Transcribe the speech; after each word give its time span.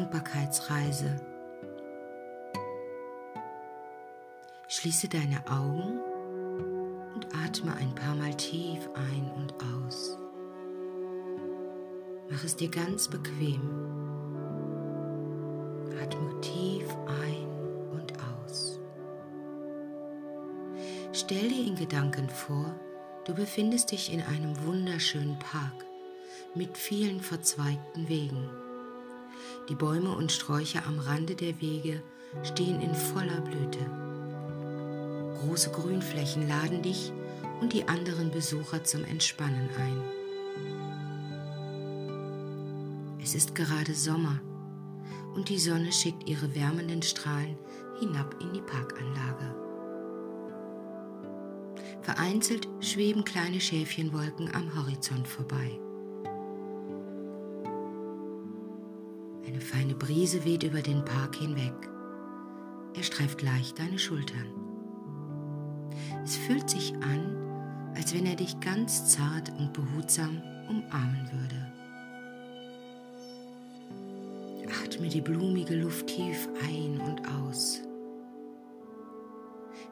Dankbarkeitsreise. 0.00 1.20
Schließe 4.66 5.08
deine 5.08 5.46
Augen 5.46 6.00
und 7.14 7.26
atme 7.34 7.74
ein 7.74 7.94
paar 7.94 8.14
Mal 8.14 8.34
tief 8.34 8.88
ein 8.94 9.30
und 9.36 9.52
aus. 9.62 10.16
Mach 12.30 12.42
es 12.44 12.56
dir 12.56 12.70
ganz 12.70 13.08
bequem. 13.08 13.60
Atme 16.02 16.40
tief 16.40 16.88
ein 17.06 17.46
und 17.92 18.14
aus. 18.22 18.80
Stell 21.12 21.50
dir 21.50 21.66
in 21.66 21.76
Gedanken 21.76 22.30
vor, 22.30 22.74
du 23.26 23.34
befindest 23.34 23.92
dich 23.92 24.10
in 24.10 24.22
einem 24.22 24.64
wunderschönen 24.64 25.38
Park 25.38 25.84
mit 26.54 26.78
vielen 26.78 27.20
verzweigten 27.20 28.08
Wegen. 28.08 28.69
Die 29.70 29.76
Bäume 29.76 30.10
und 30.10 30.32
Sträucher 30.32 30.84
am 30.86 30.98
Rande 30.98 31.36
der 31.36 31.60
Wege 31.60 32.02
stehen 32.42 32.80
in 32.80 32.92
voller 32.92 33.40
Blüte. 33.40 33.78
Große 35.38 35.70
Grünflächen 35.70 36.48
laden 36.48 36.82
dich 36.82 37.12
und 37.60 37.72
die 37.72 37.86
anderen 37.86 38.32
Besucher 38.32 38.82
zum 38.82 39.04
Entspannen 39.04 39.68
ein. 39.78 40.02
Es 43.22 43.36
ist 43.36 43.54
gerade 43.54 43.94
Sommer 43.94 44.40
und 45.36 45.48
die 45.48 45.58
Sonne 45.60 45.92
schickt 45.92 46.28
ihre 46.28 46.52
wärmenden 46.56 47.02
Strahlen 47.02 47.56
hinab 48.00 48.34
in 48.40 48.52
die 48.52 48.62
Parkanlage. 48.62 49.54
Vereinzelt 52.02 52.66
schweben 52.80 53.24
kleine 53.24 53.60
Schäfchenwolken 53.60 54.52
am 54.52 54.74
Horizont 54.74 55.28
vorbei. 55.28 55.78
Feine 59.70 59.94
Brise 59.94 60.44
weht 60.44 60.62
über 60.62 60.82
den 60.82 61.04
Park 61.04 61.36
hinweg. 61.36 61.72
Er 62.94 63.02
streift 63.02 63.42
leicht 63.42 63.78
deine 63.78 63.98
Schultern. 63.98 64.46
Es 66.24 66.36
fühlt 66.36 66.68
sich 66.68 66.94
an, 66.96 67.92
als 67.94 68.14
wenn 68.14 68.26
er 68.26 68.36
dich 68.36 68.58
ganz 68.60 69.12
zart 69.12 69.50
und 69.58 69.72
behutsam 69.72 70.42
umarmen 70.68 71.30
würde. 71.32 71.70
Atme 74.84 75.08
die 75.08 75.20
blumige 75.20 75.76
Luft 75.76 76.08
tief 76.08 76.48
ein 76.62 77.00
und 77.00 77.26
aus. 77.28 77.80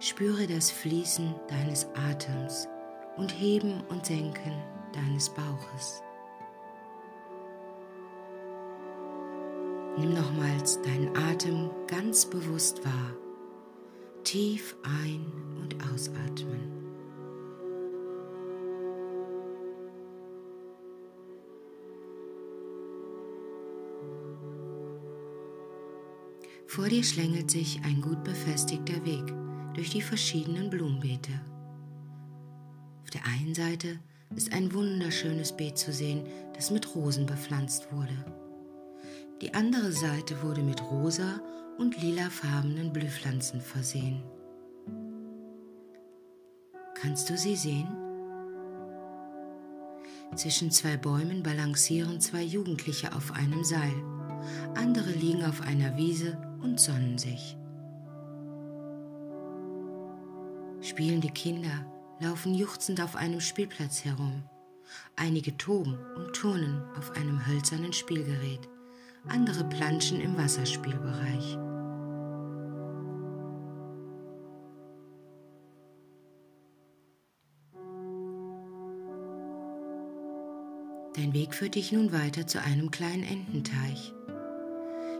Spüre 0.01 0.47
das 0.47 0.71
Fließen 0.71 1.35
deines 1.49 1.87
Atems 1.95 2.69
und 3.17 3.31
Heben 3.31 3.81
und 3.89 4.05
Senken 4.05 4.53
deines 4.93 5.31
Bauches. 5.31 6.03
Nimm 9.99 10.15
nochmals 10.15 10.81
deinen 10.83 11.17
Atem 11.17 11.71
ganz 11.89 12.25
bewusst 12.27 12.85
wahr. 12.85 13.17
Tief 14.23 14.77
ein- 14.85 15.33
und 15.61 15.75
ausatmen. 15.93 16.79
Vor 26.67 26.89
dir 26.89 27.03
schlängelt 27.03 27.51
sich 27.51 27.81
ein 27.85 28.01
gut 28.01 28.23
befestigter 28.23 29.05
Weg 29.05 29.35
durch 29.75 29.91
die 29.91 30.03
verschiedenen 30.03 30.71
Blumenbeete. 30.71 31.33
Auf 33.03 33.11
der 33.11 33.25
einen 33.27 33.55
Seite 33.55 33.99
ist 34.37 34.53
ein 34.53 34.73
wunderschönes 34.73 35.57
Beet 35.57 35.77
zu 35.77 35.93
sehen, 35.93 36.23
das 36.55 36.71
mit 36.71 36.95
Rosen 36.95 37.27
bepflanzt 37.27 37.91
wurde. 37.91 38.48
Die 39.41 39.55
andere 39.55 39.93
Seite 39.93 40.43
wurde 40.43 40.63
mit 40.63 40.83
rosa 40.83 41.41
und 41.79 42.01
lilafarbenen 42.03 42.93
Blühpflanzen 42.93 43.61
versehen. 43.61 44.25
Kannst 46.95 47.31
du 47.31 47.39
sie 47.39 47.55
sehen? 47.55 47.89
Zwischen 50.35 50.73
zwei 50.73 50.97
Bäumen 50.97 51.45
balancieren 51.45 52.21
zwei 52.21 52.43
Jugendliche 52.43 53.15
auf 53.15 53.31
einem 53.33 53.63
Seil. 53.63 53.95
Andere 54.75 55.11
liegen 55.11 55.45
auf 55.45 55.61
einer 55.61 55.97
Wiese 55.97 56.37
und 56.61 56.81
sonnen 56.81 57.17
sich. 57.17 57.57
Spielende 60.81 61.29
Kinder 61.29 61.87
laufen 62.21 62.55
juchzend 62.55 63.01
auf 63.01 63.15
einem 63.15 63.41
Spielplatz 63.41 64.05
herum. 64.05 64.43
Einige 65.15 65.57
toben 65.57 65.97
und 66.17 66.35
turnen 66.35 66.83
auf 66.97 67.13
einem 67.13 67.47
hölzernen 67.47 67.93
Spielgerät. 67.93 68.69
Andere 69.27 69.65
planschen 69.65 70.21
im 70.21 70.37
Wasserspielbereich. 70.37 71.59
Dein 81.19 81.33
Weg 81.33 81.53
führt 81.53 81.75
dich 81.75 81.91
nun 81.91 82.13
weiter 82.13 82.47
zu 82.47 82.63
einem 82.63 82.93
kleinen 82.93 83.25
Ententeich. 83.25 84.15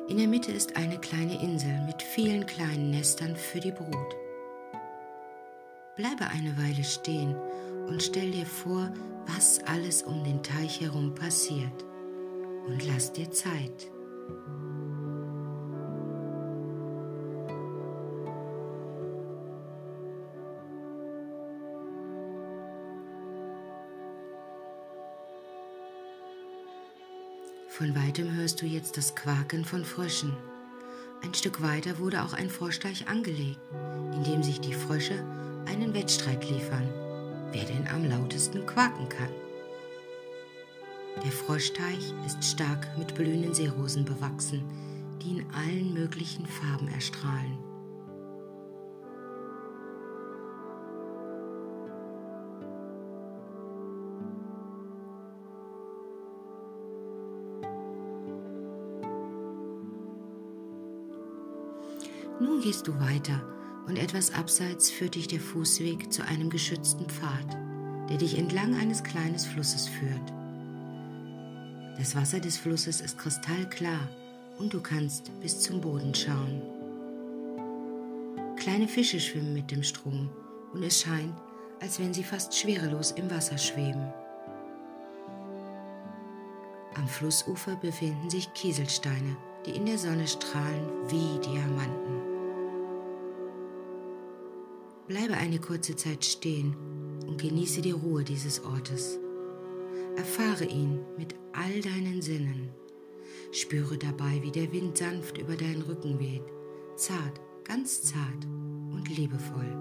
In 0.09 0.17
der 0.17 0.29
Mitte 0.29 0.53
ist 0.53 0.77
eine 0.77 0.99
kleine 0.99 1.43
Insel 1.43 1.83
mit 1.87 2.03
vielen 2.03 2.47
kleinen 2.47 2.91
Nestern 2.91 3.35
für 3.35 3.59
die 3.59 3.73
Brut. 3.73 4.17
Bleibe 5.97 6.29
eine 6.29 6.57
Weile 6.57 6.85
stehen 6.85 7.35
und 7.89 8.03
stell 8.03 8.31
dir 8.31 8.47
vor, 8.47 8.93
was 9.27 9.61
alles 9.65 10.03
um 10.05 10.23
den 10.23 10.43
Teich 10.43 10.81
herum 10.81 11.15
passiert. 11.15 11.88
Und 12.69 12.87
lass 12.87 13.13
dir 13.13 13.31
Zeit. 13.31 13.91
Von 27.69 27.95
weitem 27.95 28.35
hörst 28.35 28.61
du 28.61 28.67
jetzt 28.67 28.97
das 28.97 29.15
Quaken 29.15 29.65
von 29.65 29.85
Fröschen. 29.85 30.37
Ein 31.23 31.33
Stück 31.33 31.63
weiter 31.63 31.99
wurde 31.99 32.23
auch 32.23 32.33
ein 32.33 32.51
Froschteich 32.51 33.09
angelegt, 33.09 33.61
in 34.15 34.25
dem 34.25 34.43
sich 34.43 34.61
die 34.61 34.75
Frösche 34.75 35.25
einen 35.67 35.95
Wettstreit 35.95 36.49
liefern, 36.51 36.89
wer 37.53 37.65
denn 37.65 37.87
am 37.89 38.05
lautesten 38.05 38.67
quaken 38.67 39.09
kann. 39.09 39.48
Der 41.25 41.33
Froschteich 41.33 42.15
ist 42.25 42.45
stark 42.45 42.87
mit 42.97 43.15
blühenden 43.15 43.53
Seerosen 43.53 44.05
bewachsen, 44.05 44.63
die 45.21 45.39
in 45.39 45.47
allen 45.53 45.93
möglichen 45.93 46.47
Farben 46.47 46.89
erstrahlen. 46.89 47.59
Nun 62.41 62.61
gehst 62.61 62.87
du 62.87 62.99
weiter 63.01 63.43
und 63.89 63.99
etwas 63.99 64.33
abseits 64.33 64.91
führt 64.91 65.17
dich 65.17 65.27
der 65.27 65.41
Fußweg 65.41 66.13
zu 66.13 66.25
einem 66.25 66.49
geschützten 66.49 67.07
Pfad, 67.07 67.57
der 68.09 68.19
dich 68.19 68.39
entlang 68.39 68.75
eines 68.77 69.03
kleinen 69.03 69.39
Flusses 69.39 69.89
führt. 69.89 70.38
Das 71.99 72.15
Wasser 72.15 72.39
des 72.39 72.57
Flusses 72.57 73.01
ist 73.01 73.19
kristallklar 73.19 74.09
und 74.59 74.73
du 74.73 74.81
kannst 74.81 75.33
bis 75.41 75.59
zum 75.61 75.81
Boden 75.81 76.15
schauen. 76.15 76.63
Kleine 78.57 78.87
Fische 78.87 79.19
schwimmen 79.19 79.53
mit 79.53 79.73
dem 79.73 79.83
Strom 79.83 80.31
und 80.73 80.85
es 80.85 81.01
scheint, 81.01 81.35
als 81.81 81.99
wenn 81.99 82.15
sie 82.15 82.23
fast 82.23 82.57
schwerelos 82.57 83.11
im 83.13 83.29
Wasser 83.29 83.59
schweben. 83.59 84.13
Am 86.95 87.09
Flussufer 87.09 87.75
befinden 87.75 88.31
sich 88.31 88.53
Kieselsteine, 88.55 89.37
die 89.67 89.73
in 89.73 89.87
der 89.87 89.99
Sonne 89.99 90.29
strahlen 90.29 90.89
wie 91.09 91.41
Diamanten. 91.41 92.19
Bleibe 95.09 95.35
eine 95.35 95.59
kurze 95.59 95.97
Zeit 95.97 96.25
stehen 96.25 96.77
und 97.27 97.41
genieße 97.41 97.81
die 97.81 97.93
Ruhe 97.93 98.23
dieses 98.23 98.65
Ortes. 98.65 99.19
Erfahre 100.19 100.65
ihn 100.65 101.01
mit 101.17 101.35
all 101.53 101.81
deinen 101.81 102.21
Sinnen. 102.21 102.69
Spüre 103.53 103.97
dabei, 103.97 104.43
wie 104.43 104.51
der 104.51 104.71
Wind 104.73 104.99
sanft 104.99 105.39
über 105.39 105.57
deinen 105.57 105.81
Rücken 105.83 106.19
weht, 106.19 106.43
zart, 106.97 107.41
ganz 107.65 108.03
zart 108.03 108.45
und 108.45 109.09
liebevoll. 109.09 109.73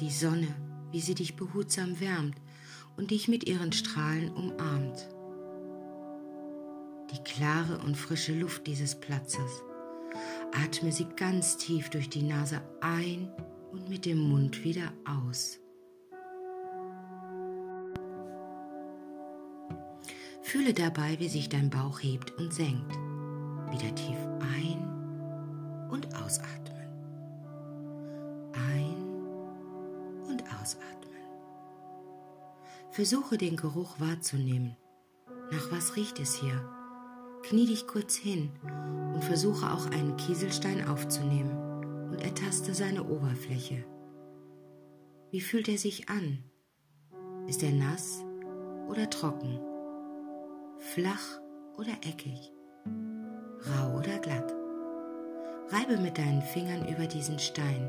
Die 0.00 0.10
Sonne, 0.10 0.54
wie 0.90 1.00
sie 1.00 1.14
dich 1.14 1.36
behutsam 1.36 2.00
wärmt 2.00 2.36
und 2.98 3.12
dich 3.12 3.28
mit 3.28 3.46
ihren 3.48 3.72
Strahlen 3.72 4.30
umarmt. 4.30 5.08
Die 7.12 7.22
klare 7.22 7.78
und 7.78 7.96
frische 7.96 8.34
Luft 8.38 8.66
dieses 8.66 9.00
Platzes 9.00 9.62
Atme 10.52 10.92
sie 10.92 11.06
ganz 11.16 11.56
tief 11.56 11.90
durch 11.90 12.08
die 12.08 12.22
Nase 12.22 12.62
ein 12.80 13.30
und 13.72 13.88
mit 13.88 14.06
dem 14.06 14.18
Mund 14.18 14.64
wieder 14.64 14.92
aus. 15.04 15.58
Fühle 20.46 20.72
dabei, 20.72 21.18
wie 21.18 21.28
sich 21.28 21.48
dein 21.48 21.70
Bauch 21.70 21.98
hebt 21.98 22.30
und 22.38 22.54
senkt. 22.54 22.94
Wieder 23.68 23.92
tief 23.96 24.16
ein 24.38 25.88
und 25.90 26.06
ausatmen. 26.14 26.86
Ein 28.52 28.94
und 30.28 30.44
ausatmen. 30.44 31.26
Versuche 32.92 33.38
den 33.38 33.56
Geruch 33.56 33.98
wahrzunehmen. 33.98 34.76
Nach 35.50 35.72
was 35.72 35.96
riecht 35.96 36.20
es 36.20 36.36
hier? 36.36 36.64
Knie 37.42 37.66
dich 37.66 37.88
kurz 37.88 38.14
hin 38.14 38.52
und 39.14 39.24
versuche 39.24 39.72
auch 39.72 39.86
einen 39.86 40.16
Kieselstein 40.16 40.86
aufzunehmen 40.86 42.12
und 42.12 42.22
ertaste 42.22 42.72
seine 42.72 43.02
Oberfläche. 43.02 43.84
Wie 45.32 45.40
fühlt 45.40 45.68
er 45.68 45.78
sich 45.78 46.08
an? 46.08 46.44
Ist 47.48 47.64
er 47.64 47.72
nass 47.72 48.22
oder 48.88 49.10
trocken? 49.10 49.58
Flach 50.78 51.40
oder 51.78 51.92
eckig? 52.06 52.52
Rau 53.66 53.98
oder 53.98 54.18
glatt? 54.18 54.54
Reibe 55.70 55.96
mit 55.96 56.18
deinen 56.18 56.42
Fingern 56.42 56.86
über 56.88 57.06
diesen 57.06 57.38
Stein 57.38 57.88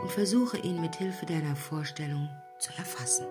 und 0.00 0.10
versuche 0.10 0.58
ihn 0.58 0.80
mit 0.80 0.94
Hilfe 0.96 1.26
deiner 1.26 1.56
Vorstellung 1.56 2.28
zu 2.58 2.70
erfassen. 2.78 3.26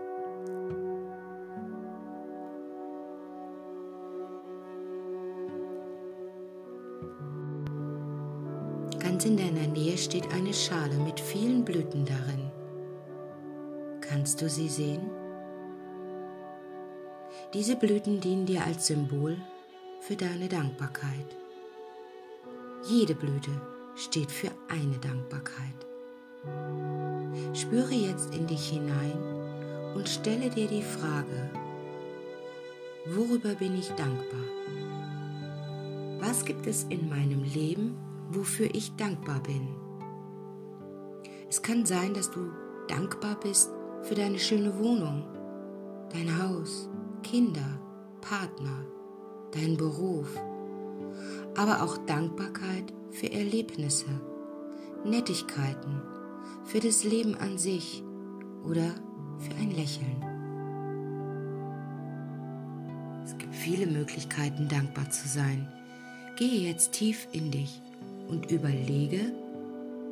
Ganz 8.99 9.25
in 9.25 9.37
deiner 9.37 9.67
Nähe 9.67 9.97
steht 9.97 10.31
eine 10.33 10.53
Schale 10.53 10.95
mit 10.97 11.19
vielen 11.19 11.63
Blüten 11.63 12.05
darin. 12.05 12.51
Kannst 14.01 14.41
du 14.41 14.49
sie 14.49 14.69
sehen? 14.69 15.20
Diese 17.53 17.75
Blüten 17.75 18.21
dienen 18.21 18.45
dir 18.45 18.63
als 18.63 18.87
Symbol 18.87 19.35
für 19.99 20.15
deine 20.15 20.47
Dankbarkeit. 20.47 21.35
Jede 22.87 23.13
Blüte 23.13 23.51
steht 23.95 24.31
für 24.31 24.51
eine 24.69 24.97
Dankbarkeit. 24.99 25.85
Spüre 27.53 27.93
jetzt 27.93 28.33
in 28.33 28.47
dich 28.47 28.69
hinein 28.69 29.19
und 29.93 30.07
stelle 30.07 30.49
dir 30.49 30.67
die 30.69 30.81
Frage, 30.81 31.49
worüber 33.07 33.53
bin 33.55 33.77
ich 33.77 33.89
dankbar? 33.89 34.45
Was 36.21 36.45
gibt 36.45 36.67
es 36.67 36.85
in 36.85 37.09
meinem 37.09 37.43
Leben, 37.43 37.97
wofür 38.29 38.73
ich 38.73 38.95
dankbar 38.95 39.41
bin? 39.43 39.67
Es 41.49 41.61
kann 41.61 41.85
sein, 41.85 42.13
dass 42.13 42.31
du 42.31 42.49
dankbar 42.87 43.37
bist 43.43 43.71
für 44.03 44.15
deine 44.15 44.39
schöne 44.39 44.79
Wohnung, 44.79 45.25
dein 46.13 46.41
Haus, 46.41 46.87
Kinder, 47.23 47.79
Partner, 48.21 48.85
dein 49.51 49.77
Beruf, 49.77 50.27
aber 51.55 51.83
auch 51.83 51.97
Dankbarkeit 52.05 52.93
für 53.11 53.31
Erlebnisse, 53.31 54.07
Nettigkeiten, 55.05 56.01
für 56.65 56.79
das 56.79 57.03
Leben 57.03 57.35
an 57.35 57.57
sich 57.57 58.03
oder 58.65 58.95
für 59.39 59.55
ein 59.55 59.71
Lächeln. 59.71 60.23
Es 63.23 63.37
gibt 63.37 63.55
viele 63.55 63.87
Möglichkeiten, 63.87 64.67
dankbar 64.67 65.09
zu 65.09 65.27
sein. 65.27 65.71
Gehe 66.37 66.67
jetzt 66.67 66.93
tief 66.93 67.27
in 67.31 67.51
dich 67.51 67.81
und 68.27 68.51
überlege, 68.51 69.33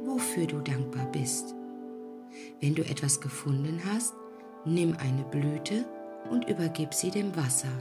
wofür 0.06 0.46
du 0.46 0.60
dankbar 0.60 1.06
bist. 1.12 1.56
Wenn 2.62 2.76
du 2.76 2.84
etwas 2.84 3.22
gefunden 3.22 3.82
hast, 3.86 4.14
nimm 4.66 4.96
eine 5.00 5.24
Blüte 5.24 5.86
und 6.30 6.48
übergib 6.48 6.94
sie 6.94 7.12
dem 7.12 7.36
Wasser. 7.36 7.72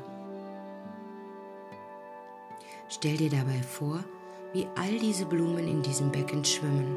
Stell 2.89 3.17
dir 3.17 3.31
dabei 3.31 3.63
vor, 3.63 4.03
wie 4.53 4.67
all 4.77 4.99
diese 4.99 5.27
Blumen 5.27 5.69
in 5.69 5.83
diesem 5.83 6.11
Becken 6.11 6.45
schwimmen 6.45 6.97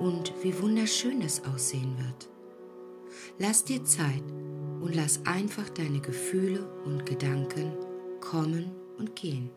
und 0.00 0.32
wie 0.42 0.60
wunderschön 0.60 1.20
das 1.20 1.44
aussehen 1.44 1.96
wird. 1.98 2.28
Lass 3.38 3.64
dir 3.64 3.84
Zeit 3.84 4.24
und 4.80 4.94
lass 4.94 5.24
einfach 5.26 5.68
deine 5.68 6.00
Gefühle 6.00 6.68
und 6.84 7.06
Gedanken 7.06 7.72
kommen 8.20 8.72
und 8.98 9.14
gehen. 9.14 9.50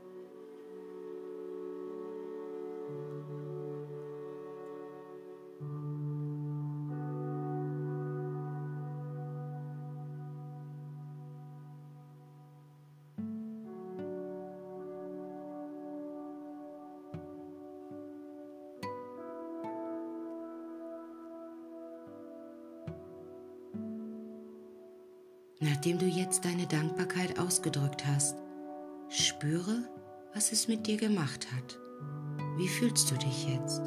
Nachdem 25.65 25.97
du 25.97 26.06
jetzt 26.06 26.45
deine 26.45 26.67
Dankbarkeit 26.67 27.39
ausgedrückt 27.39 28.06
hast, 28.06 28.38
spüre, 29.09 29.89
was 30.31 30.51
es 30.51 30.67
mit 30.67 30.85
dir 30.85 30.95
gemacht 30.95 31.47
hat. 31.51 31.79
Wie 32.56 32.67
fühlst 32.67 33.09
du 33.09 33.15
dich 33.15 33.47
jetzt? 33.47 33.81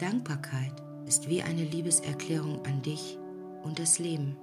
Dankbarkeit 0.00 0.82
ist 1.06 1.28
wie 1.28 1.40
eine 1.40 1.62
Liebeserklärung 1.62 2.66
an 2.66 2.82
dich 2.82 3.16
und 3.62 3.78
das 3.78 4.00
Leben. 4.00 4.36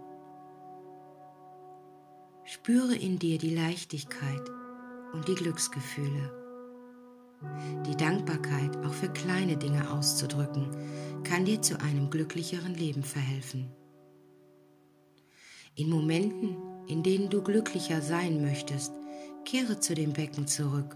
Spüre 2.45 2.95
in 2.95 3.19
dir 3.19 3.37
die 3.37 3.53
Leichtigkeit 3.53 4.49
und 5.11 5.27
die 5.27 5.35
Glücksgefühle. 5.35 6.31
Die 7.85 7.97
Dankbarkeit 7.97 8.77
auch 8.85 8.93
für 8.93 9.09
kleine 9.09 9.57
Dinge 9.57 9.91
auszudrücken, 9.91 10.69
kann 11.25 11.43
dir 11.43 11.61
zu 11.61 11.81
einem 11.81 12.09
glücklicheren 12.09 12.75
Leben 12.75 13.03
verhelfen. 13.03 13.69
In 15.77 15.89
Momenten, 15.89 16.55
in 16.87 17.03
denen 17.03 17.29
du 17.29 17.41
glücklicher 17.41 18.01
sein 18.01 18.41
möchtest, 18.41 18.93
kehre 19.43 19.77
zu 19.77 19.93
dem 19.93 20.13
Becken 20.13 20.47
zurück 20.47 20.95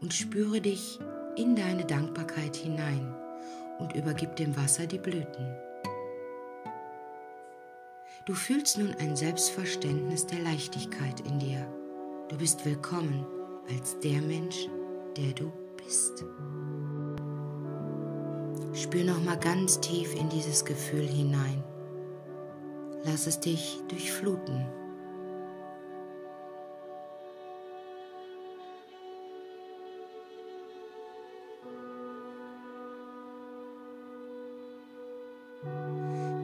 und 0.00 0.14
spüre 0.14 0.60
dich 0.60 1.00
in 1.36 1.56
deine 1.56 1.84
Dankbarkeit 1.84 2.54
hinein 2.54 3.12
und 3.80 3.96
übergib 3.96 4.36
dem 4.36 4.56
Wasser 4.56 4.86
die 4.86 4.98
Blüten. 4.98 5.56
Du 8.24 8.34
fühlst 8.34 8.78
nun 8.78 8.94
ein 9.00 9.16
Selbstverständnis 9.16 10.26
der 10.26 10.38
Leichtigkeit 10.38 11.18
in 11.26 11.40
dir. 11.40 11.66
Du 12.28 12.36
bist 12.38 12.64
willkommen 12.64 13.26
als 13.68 13.98
der 13.98 14.20
Mensch, 14.20 14.68
der 15.16 15.32
du 15.32 15.50
bist. 15.76 16.24
Spür 18.80 19.02
noch 19.02 19.24
mal 19.24 19.38
ganz 19.38 19.80
tief 19.80 20.14
in 20.14 20.28
dieses 20.28 20.64
Gefühl 20.64 21.08
hinein 21.08 21.64
Lass 23.04 23.26
es 23.26 23.40
dich 23.40 23.80
durchfluten. 23.88 24.66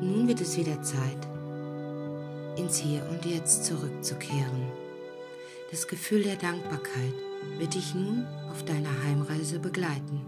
Nun 0.01 0.29
wird 0.29 0.41
es 0.41 0.57
wieder 0.57 0.83
Zeit, 0.83 1.27
ins 2.57 2.79
Hier 2.79 3.03
und 3.11 3.25
Jetzt 3.27 3.65
zurückzukehren. 3.65 4.67
Das 5.71 5.87
Gefühl 5.89 6.23
der 6.23 6.37
Dankbarkeit 6.37 7.15
wird 7.59 7.75
dich 7.75 7.95
nun 7.95 8.27
auf 8.51 8.65
deiner 8.65 9.03
Heimreise 9.05 9.59
begleiten. 9.59 10.25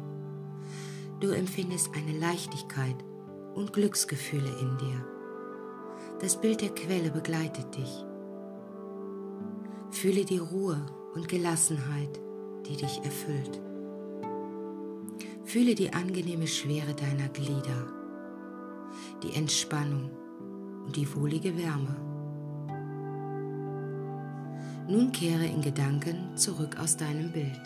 Du 1.20 1.30
empfindest 1.30 1.90
eine 1.94 2.18
Leichtigkeit 2.18 2.96
und 3.54 3.72
Glücksgefühle 3.72 4.50
in 4.60 4.78
dir. 4.78 5.17
Das 6.20 6.40
Bild 6.40 6.62
der 6.62 6.70
Quelle 6.70 7.12
begleitet 7.12 7.76
dich. 7.76 8.04
Fühle 9.92 10.24
die 10.24 10.38
Ruhe 10.38 10.84
und 11.14 11.28
Gelassenheit, 11.28 12.20
die 12.66 12.76
dich 12.76 13.00
erfüllt. 13.04 13.60
Fühle 15.44 15.76
die 15.76 15.92
angenehme 15.92 16.48
Schwere 16.48 16.92
deiner 16.94 17.28
Glieder, 17.28 17.86
die 19.22 19.32
Entspannung 19.34 20.10
und 20.84 20.96
die 20.96 21.14
wohlige 21.14 21.56
Wärme. 21.56 21.96
Nun 24.88 25.12
kehre 25.12 25.46
in 25.46 25.62
Gedanken 25.62 26.36
zurück 26.36 26.78
aus 26.80 26.96
deinem 26.96 27.30
Bild. 27.30 27.62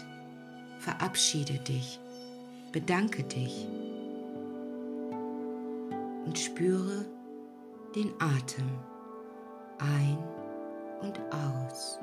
Verabschiede 0.78 1.58
dich, 1.60 1.98
bedanke 2.70 3.22
dich 3.22 3.66
und 6.26 6.38
spüre, 6.38 7.06
den 7.94 8.12
Atem 8.18 8.70
ein 9.78 10.18
und 11.02 11.18
aus. 11.32 11.98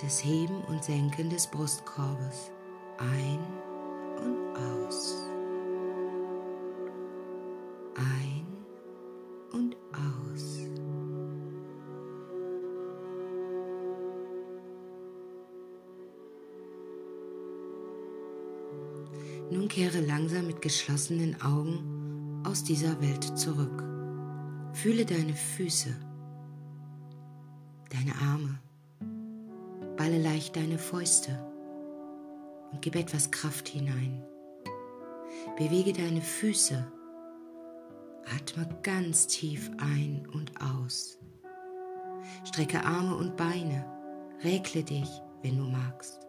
Das 0.00 0.24
Heben 0.24 0.62
und 0.64 0.82
Senken 0.82 1.30
des 1.30 1.46
Brustkorbes 1.46 2.50
ein 2.98 3.38
und 4.24 4.56
aus. 4.56 5.16
Ein 7.94 8.46
und 9.52 9.76
aus. 9.92 10.58
Nun 19.50 19.68
kehre 19.68 20.00
langsam 20.00 20.46
mit 20.46 20.60
geschlossenen 20.60 21.40
Augen 21.40 21.97
aus 22.48 22.64
dieser 22.64 22.98
Welt 23.02 23.24
zurück. 23.38 23.84
Fühle 24.72 25.04
deine 25.04 25.34
Füße, 25.34 25.94
deine 27.90 28.14
Arme, 28.22 28.58
balle 29.98 30.18
leicht 30.18 30.56
deine 30.56 30.78
Fäuste 30.78 31.38
und 32.72 32.80
gib 32.80 32.96
etwas 32.96 33.30
Kraft 33.30 33.68
hinein. 33.68 34.24
Bewege 35.58 35.92
deine 35.92 36.22
Füße, 36.22 36.90
atme 38.34 38.66
ganz 38.82 39.26
tief 39.26 39.70
ein 39.78 40.26
und 40.32 40.52
aus. 40.62 41.18
Strecke 42.44 42.82
Arme 42.82 43.14
und 43.16 43.36
Beine, 43.36 43.84
regle 44.42 44.82
dich, 44.84 45.10
wenn 45.42 45.58
du 45.58 45.64
magst. 45.64 46.20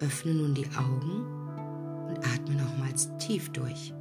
Öffne 0.00 0.34
nun 0.34 0.54
die 0.54 0.68
Augen 0.76 1.24
und 2.08 2.18
atme 2.18 2.56
nochmals 2.56 3.08
tief 3.18 3.50
durch. 3.52 3.94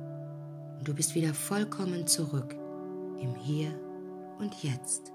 Und 0.77 0.88
du 0.88 0.94
bist 0.94 1.15
wieder 1.15 1.34
vollkommen 1.34 2.08
zurück 2.08 2.55
im 3.20 3.36
Hier 3.36 3.72
und 4.39 4.63
Jetzt. 4.63 5.14